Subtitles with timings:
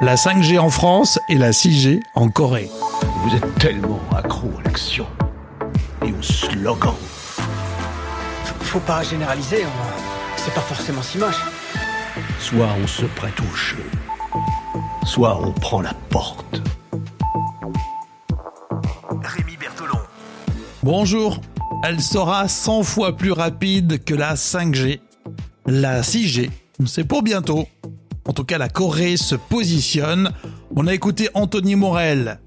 [0.00, 2.70] la 5G en France et la 6G en Corée.
[3.22, 5.06] Vous êtes tellement accro à l'action
[6.04, 6.94] et au slogan.
[8.62, 11.40] Faut pas généraliser, on- c'est pas forcément si moche.
[12.38, 13.84] Soit on se prête au jeu,
[15.04, 16.62] soit on prend la porte.
[19.22, 19.98] Rémi Bertolon.
[20.82, 21.38] Bonjour,
[21.84, 25.00] elle sera 100 fois plus rapide que la 5G.
[25.66, 26.50] La 6G,
[26.86, 27.66] c'est pour bientôt.
[28.30, 30.30] En tout cas, la Corée se positionne.
[30.76, 32.38] On a écouté Anthony Morel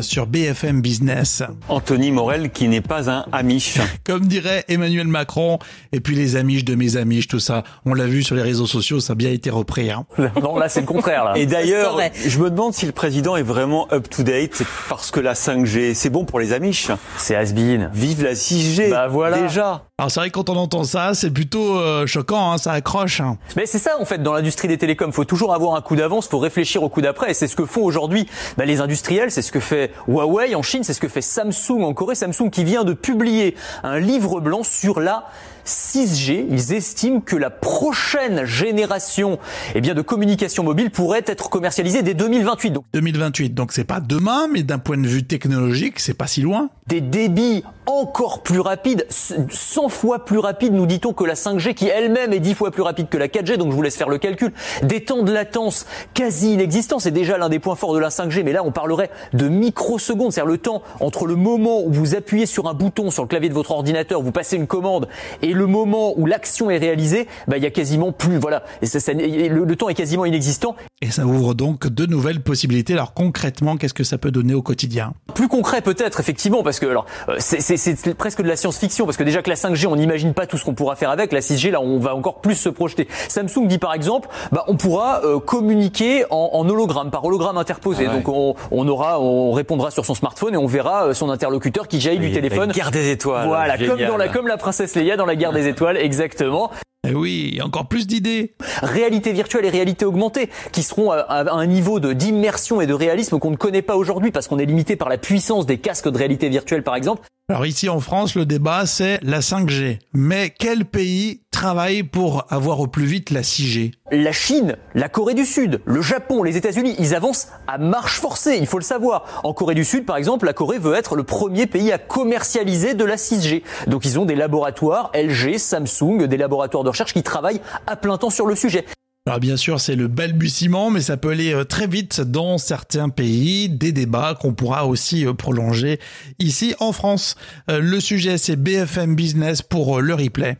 [0.00, 1.42] sur BFM Business.
[1.68, 3.78] Anthony Morel qui n'est pas un Amish.
[4.04, 5.58] Comme dirait Emmanuel Macron,
[5.92, 7.64] et puis les amiches de mes amiches, tout ça.
[7.84, 9.90] On l'a vu sur les réseaux sociaux, ça a bien été repris.
[9.90, 10.04] Hein.
[10.40, 11.32] Non, là, c'est le contraire, là.
[11.36, 15.10] Et d'ailleurs, je me demande si le président est vraiment up to date c'est parce
[15.10, 16.90] que la 5G, c'est bon pour les Amish.
[17.16, 17.90] C'est has-been.
[17.92, 18.90] Vive la 6G.
[18.90, 19.40] Bah voilà.
[19.40, 19.86] Déjà.
[20.00, 23.20] Alors c'est vrai que quand on entend ça, c'est plutôt euh, choquant, hein, ça accroche.
[23.20, 23.36] hein.
[23.54, 25.12] Mais c'est ça, en fait, dans l'industrie des télécoms.
[25.12, 27.32] Faut toujours avoir un coup d'avance, faut réfléchir au coup d'après.
[27.32, 28.26] Et c'est ce que font aujourd'hui
[28.56, 31.82] bah, les industriels, c'est ce que fait Huawei en Chine, c'est ce que fait Samsung
[31.82, 32.14] en Corée.
[32.14, 35.26] Samsung qui vient de publier un livre blanc sur la
[35.70, 36.46] 6G.
[36.50, 39.38] Ils estiment que la prochaine génération
[39.74, 42.70] eh bien, de communication mobile pourrait être commercialisée dès 2028.
[42.70, 46.42] Donc 2028, donc c'est pas demain, mais d'un point de vue technologique, c'est pas si
[46.42, 46.70] loin.
[46.86, 51.88] des débits encore plus rapides, 100 fois plus rapides, nous dit-on, que la 5G, qui
[51.88, 54.18] elle-même est 10 fois plus rapide que la 4G, donc je vous laisse faire le
[54.18, 54.52] calcul.
[54.82, 58.42] Des temps de latence quasi inexistants, c'est déjà l'un des points forts de la 5G,
[58.44, 62.46] mais là on parlerait de microsecondes, c'est-à-dire le temps entre le moment où vous appuyez
[62.46, 65.08] sur un bouton sur le clavier de votre ordinateur, vous passez une commande,
[65.42, 68.86] et le moment où l'action est réalisée, bah, il y a quasiment plus, voilà, et
[68.86, 70.76] ça- le, le temps est quasiment inexistant.
[71.02, 72.92] Et ça ouvre donc de nouvelles possibilités.
[72.92, 75.14] Alors concrètement, qu'est-ce que ça peut donner au quotidien?
[75.34, 79.06] Plus concret peut-être effectivement parce que alors euh, c'est- c'est c'est presque de la science-fiction
[79.06, 81.32] parce que déjà que la 5G on n'imagine pas tout ce qu'on pourra faire avec
[81.32, 83.08] la 6G là on va encore plus se projeter.
[83.28, 88.04] Samsung dit par exemple bah on pourra euh, communiquer en, en hologramme par hologramme interposé
[88.06, 88.16] Ah ouais.
[88.22, 91.88] donc on, on aura on répondra sur son smartphone et on verra euh, son interlocuteur
[91.88, 92.72] qui jaillit du téléphone.
[92.72, 93.46] Guerre des étoiles.
[93.46, 96.70] Voilà, comme dans la comme la princesse Leia dans la guerre des étoiles exactement.
[97.08, 98.54] Eh oui, encore plus d'idées.
[98.82, 102.92] réalité virtuelle et réalité augmentée, qui seront à, à un niveau de d'immersion et de
[102.92, 106.10] réalisme qu'on ne connaît pas aujourd'hui parce qu'on est limité par la puissance des casques
[106.10, 107.22] de réalité virtuelle par exemple.
[107.48, 109.98] Alors ici en France, le débat c'est la 5G.
[110.12, 115.34] Mais quel pays travaille pour avoir au plus vite la 6G La Chine, la Corée
[115.34, 119.42] du Sud, le Japon, les États-Unis, ils avancent à marche forcée, il faut le savoir.
[119.44, 122.94] En Corée du Sud, par exemple, la Corée veut être le premier pays à commercialiser
[122.94, 123.62] de la 6G.
[123.88, 128.16] Donc ils ont des laboratoires LG, Samsung, des laboratoires de recherche qui travaillent à plein
[128.16, 128.86] temps sur le sujet.
[129.26, 133.10] Alors bien sûr, c'est le balbutiement, mais ça peut aller euh, très vite dans certains
[133.10, 136.00] pays, des débats qu'on pourra aussi euh, prolonger
[136.38, 137.36] ici en France.
[137.70, 140.56] Euh, Le sujet, c'est BFM Business pour le replay.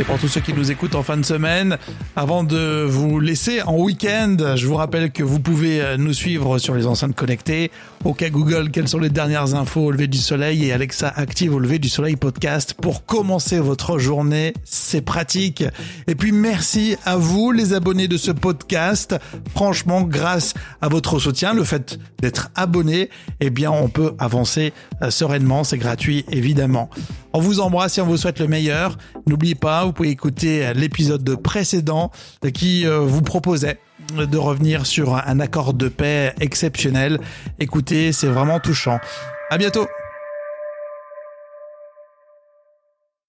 [0.00, 1.76] Et pour tous ceux qui nous écoutent en fin de semaine,
[2.16, 6.56] avant de vous laisser en week-end, je vous rappelle que vous pouvez euh, nous suivre
[6.56, 7.70] sur les enceintes connectées.
[8.16, 10.64] Cas Google, quelles sont les dernières infos au lever du soleil?
[10.64, 14.54] Et Alexa active au lever du soleil podcast pour commencer votre journée.
[14.64, 15.64] C'est pratique.
[16.06, 19.16] Et puis merci à vous, les abonnés de ce podcast.
[19.54, 24.72] Franchement, grâce à votre soutien, le fait d'être abonné, eh bien, on peut avancer
[25.02, 25.62] euh, sereinement.
[25.62, 26.88] C'est gratuit, évidemment.
[27.32, 28.98] On vous embrasse et on vous souhaite le meilleur.
[29.26, 32.10] N'oubliez pas, vous pouvez écouter l'épisode précédent
[32.52, 33.78] qui euh, vous proposait
[34.16, 37.20] de revenir sur un accord de paix exceptionnel.
[37.58, 38.98] Écoutez, c'est vraiment touchant.
[39.50, 39.86] À bientôt.